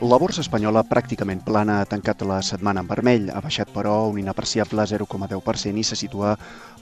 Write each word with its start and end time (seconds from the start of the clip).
La 0.00 0.16
borsa 0.16 0.40
espanyola 0.40 0.80
pràcticament 0.88 1.42
plana 1.44 1.74
ha 1.82 1.86
tancat 1.88 2.22
la 2.24 2.38
setmana 2.40 2.80
en 2.80 2.86
vermell, 2.88 3.26
ha 3.28 3.42
baixat 3.44 3.68
però 3.74 4.06
un 4.08 4.16
inapreciable 4.16 4.86
0,10% 4.88 5.76
i 5.76 5.84
se 5.84 5.98
situa 6.00 6.30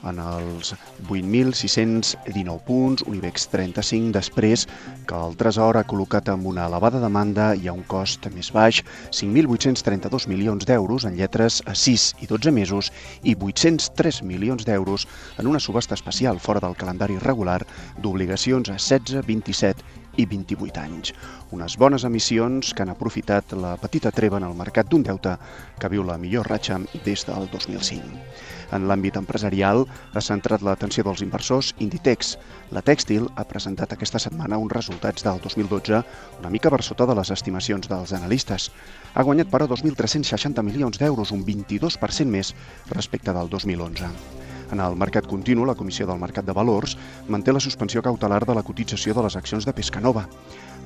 en 0.07 0.21
els 0.23 0.69
8.619 1.03 2.55
punts, 2.63 3.03
un 3.03 3.19
IBEX 3.19 3.49
35, 3.51 4.13
després 4.15 4.63
que 5.03 5.19
el 5.19 5.35
Tresor 5.35 5.75
ha 5.75 5.83
col·locat 5.83 6.31
amb 6.31 6.47
una 6.47 6.69
elevada 6.71 7.03
demanda 7.03 7.51
i 7.59 7.67
a 7.67 7.75
un 7.75 7.83
cost 7.91 8.31
més 8.31 8.53
baix 8.55 8.85
5.832 9.11 10.31
milions 10.31 10.63
d'euros 10.63 11.03
en 11.03 11.19
lletres 11.19 11.59
a 11.67 11.75
6 11.75 12.09
i 12.23 12.31
12 12.31 12.55
mesos 12.55 12.93
i 13.27 13.35
803 13.35 14.23
milions 14.23 14.63
d'euros 14.63 15.09
en 15.35 15.51
una 15.51 15.59
subhasta 15.59 15.99
especial 15.99 16.39
fora 16.39 16.63
del 16.63 16.79
calendari 16.79 17.19
regular 17.19 17.65
d'obligacions 17.99 18.71
a 18.71 18.79
16, 18.79 19.27
27 19.27 19.98
i 20.19 20.25
28 20.27 20.81
anys. 20.83 21.13
Unes 21.55 21.77
bones 21.79 22.03
emissions 22.05 22.73
que 22.75 22.83
han 22.83 22.91
aprofitat 22.91 23.55
la 23.55 23.75
petita 23.79 24.11
treva 24.11 24.37
en 24.37 24.45
el 24.49 24.57
mercat 24.59 24.89
d'un 24.91 25.05
deute 25.07 25.37
que 25.79 25.89
viu 25.89 26.03
la 26.03 26.19
millor 26.19 26.49
ratxa 26.51 26.77
des 27.05 27.23
del 27.25 27.47
2005. 27.53 28.19
En 28.75 28.85
l'àmbit 28.89 29.15
empresarial 29.17 29.85
ha 30.13 30.21
centrat 30.21 30.61
l'atenció 30.65 31.05
dels 31.07 31.23
inversors 31.25 31.71
Inditex. 31.81 32.35
La 32.75 32.83
tèxtil 32.85 33.25
ha 33.35 33.47
presentat 33.49 33.95
aquesta 33.95 34.21
setmana 34.21 34.59
uns 34.61 34.75
resultats 34.75 35.25
del 35.25 35.41
2012 35.41 36.03
una 36.39 36.53
mica 36.53 36.69
per 36.69 36.83
sota 36.85 37.07
de 37.09 37.15
les 37.17 37.31
estimacions 37.33 37.89
dels 37.89 38.13
analistes. 38.13 38.69
Ha 39.15 39.25
guanyat 39.25 39.49
però 39.49 39.65
2.360 39.71 40.61
milions 40.67 41.01
d'euros, 41.01 41.31
un 41.31 41.45
22% 41.47 42.29
més 42.29 42.53
respecte 42.93 43.33
del 43.33 43.49
2011. 43.49 44.48
En 44.71 44.79
el 44.83 44.95
mercat 44.95 45.25
continu, 45.25 45.63
la 45.65 45.73
Comissió 45.75 46.05
del 46.05 46.19
Mercat 46.21 46.45
de 46.45 46.53
Valors 46.53 46.95
manté 47.27 47.53
la 47.53 47.61
suspensió 47.63 48.03
cautelar 48.05 48.43
de 48.45 48.53
la 48.53 48.63
cotització 48.63 49.15
de 49.17 49.23
les 49.25 49.35
accions 49.39 49.65
de 49.65 49.73
Pescanova. 49.73 50.27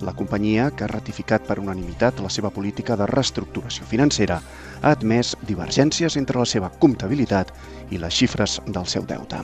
La 0.08 0.16
companyia, 0.16 0.70
que 0.72 0.86
ha 0.86 0.92
ratificat 0.92 1.44
per 1.48 1.59
unanimitat 1.59 2.22
la 2.23 2.31
seva 2.31 2.50
política 2.50 2.95
de 3.00 3.08
reestructuració 3.11 3.86
financera, 3.89 4.39
ha 4.81 4.94
admès 4.95 5.36
divergències 5.48 6.17
entre 6.17 6.39
la 6.39 6.48
seva 6.50 6.72
comptabilitat 6.80 7.52
i 7.92 8.00
les 8.00 8.16
xifres 8.16 8.61
del 8.67 8.88
seu 8.88 9.04
deute. 9.09 9.44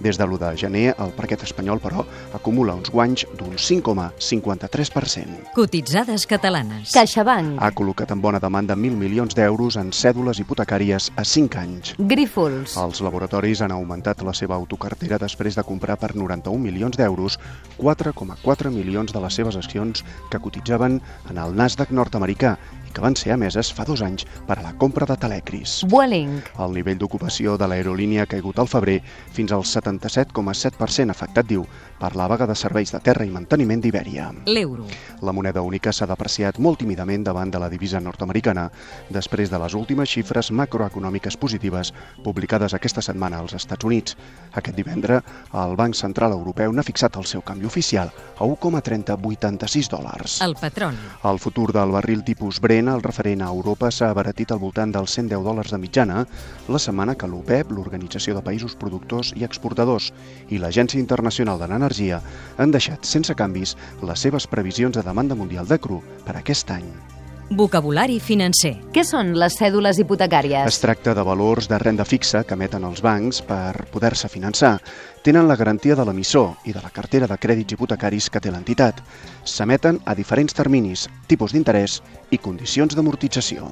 Des 0.00 0.18
de 0.18 0.24
l'1 0.24 0.38
de 0.38 0.56
gener, 0.56 0.94
el 0.98 1.12
parquet 1.16 1.42
espanyol, 1.42 1.80
però, 1.82 2.04
acumula 2.32 2.74
uns 2.74 2.90
guanys 2.90 3.26
d'un 3.38 3.56
5,53%. 3.56 5.52
Cotitzades 5.54 6.26
catalanes. 6.26 6.92
CaixaBank. 6.94 7.58
Ha 7.60 7.70
col·locat 7.76 8.12
en 8.14 8.22
bona 8.22 8.40
demanda 8.40 8.76
1.000 8.76 8.96
milions 8.98 9.36
d'euros 9.36 9.76
en 9.76 9.92
cèdules 9.92 10.40
hipotecàries 10.42 11.10
a 11.16 11.24
5 11.24 11.58
anys. 11.60 11.94
Grífols. 11.98 12.76
Els 12.80 13.02
laboratoris 13.04 13.62
han 13.62 13.74
augmentat 13.74 14.22
la 14.22 14.34
seva 14.34 14.56
autocartera 14.56 15.18
després 15.22 15.56
de 15.58 15.64
comprar 15.66 15.98
per 16.00 16.14
91 16.16 16.58
milions 16.62 16.96
d'euros 16.96 17.38
4,4 17.78 18.70
milions 18.70 19.12
de 19.12 19.20
les 19.20 19.34
seves 19.34 19.56
accions 19.56 20.04
que 20.30 20.40
cotitzaven 20.40 21.00
en 21.30 21.38
el 21.38 21.56
Nasdaq 21.56 21.92
nord-americà 21.92 22.56
que 22.92 23.02
van 23.04 23.16
ser 23.16 23.32
emeses 23.34 23.72
fa 23.72 23.86
dos 23.88 24.02
anys 24.04 24.26
per 24.46 24.58
a 24.58 24.62
la 24.62 24.74
compra 24.78 25.06
de 25.08 25.16
Telecris. 25.16 25.82
Vueling. 25.90 26.38
El 26.60 26.76
nivell 26.76 27.00
d'ocupació 27.00 27.56
de 27.58 27.68
l'aerolínia 27.68 28.26
ha 28.26 28.30
caigut 28.30 28.58
al 28.60 28.70
febrer 28.70 29.00
fins 29.32 29.52
al 29.52 29.64
77,7% 29.66 31.10
afectat, 31.10 31.48
diu, 31.48 31.66
per 31.98 32.14
la 32.18 32.26
vaga 32.26 32.48
de 32.50 32.56
serveis 32.58 32.90
de 32.92 33.00
terra 33.00 33.24
i 33.24 33.30
manteniment 33.30 33.82
d'Ibèria. 33.82 34.28
L'euro. 34.46 34.86
La 35.22 35.32
moneda 35.32 35.62
única 35.62 35.92
s'ha 35.92 36.08
depreciat 36.10 36.58
molt 36.58 36.80
tímidament 36.82 37.24
davant 37.24 37.50
de 37.50 37.60
la 37.62 37.70
divisa 37.70 38.00
nord-americana 38.02 38.68
després 39.10 39.50
de 39.52 39.60
les 39.62 39.76
últimes 39.78 40.10
xifres 40.10 40.50
macroeconòmiques 40.50 41.36
positives 41.38 41.92
publicades 42.24 42.74
aquesta 42.74 43.02
setmana 43.02 43.38
als 43.38 43.54
Estats 43.54 43.86
Units. 43.86 44.16
Aquest 44.52 44.76
divendres, 44.76 45.22
el 45.54 45.76
Banc 45.78 45.94
Central 45.94 46.34
Europeu 46.34 46.72
n'ha 46.72 46.82
fixat 46.86 47.16
el 47.20 47.28
seu 47.30 47.44
canvi 47.46 47.70
oficial 47.70 48.10
a 48.10 48.44
1,3086 48.44 49.90
dòlars. 49.92 50.40
El 50.42 50.56
petroli. 50.58 50.98
El 51.22 51.38
futur 51.38 51.70
del 51.72 51.94
barril 51.94 52.24
tipus 52.26 52.58
Brent, 52.60 52.81
el 52.88 53.02
referent 53.04 53.42
a 53.44 53.50
Europa, 53.52 53.90
s'ha 53.90 54.08
abaratit 54.10 54.52
al 54.52 54.60
voltant 54.62 54.92
dels 54.94 55.14
110 55.18 55.44
dòlars 55.46 55.70
de 55.74 55.78
mitjana 55.82 56.24
la 56.68 56.80
setmana 56.82 57.14
que 57.14 57.28
l'OPEP, 57.30 57.70
l'Organització 57.76 58.34
de 58.34 58.44
Països 58.48 58.76
Productors 58.80 59.34
i 59.36 59.46
Exportadors, 59.46 60.10
i 60.50 60.58
l'Agència 60.58 61.00
Internacional 61.00 61.62
de 61.62 61.70
l'Energia 61.70 62.22
han 62.58 62.74
deixat 62.74 63.04
sense 63.04 63.36
canvis 63.38 63.76
les 64.02 64.28
seves 64.28 64.46
previsions 64.46 64.96
de 64.96 65.06
demanda 65.06 65.38
mundial 65.38 65.68
de 65.68 65.78
cru 65.78 66.02
per 66.26 66.38
aquest 66.40 66.70
any. 66.74 67.11
Vocabulari 67.56 68.16
financer. 68.20 68.72
Què 68.94 69.02
són 69.04 69.34
les 69.36 69.58
cèdules 69.60 69.98
hipotecàries? 70.00 70.64
Es 70.70 70.80
tracta 70.80 71.12
de 71.12 71.24
valors 71.26 71.68
de 71.68 71.78
renda 71.80 72.06
fixa 72.08 72.44
que 72.48 72.56
emeten 72.56 72.86
els 72.88 73.02
bancs 73.04 73.42
per 73.44 73.88
poder-se 73.92 74.30
finançar. 74.32 74.78
Tenen 75.22 75.48
la 75.50 75.56
garantia 75.60 75.96
de 75.98 76.06
l'emissor 76.08 76.64
i 76.64 76.72
de 76.72 76.80
la 76.80 76.92
cartera 76.94 77.28
de 77.28 77.36
crèdits 77.36 77.76
hipotecaris 77.76 78.30
que 78.32 78.40
té 78.40 78.50
l'entitat. 78.50 79.02
S'emeten 79.44 80.00
a 80.06 80.16
diferents 80.16 80.56
terminis, 80.56 81.08
tipus 81.28 81.52
d'interès 81.52 82.00
i 82.30 82.40
condicions 82.40 82.96
d'amortització. 82.96 83.68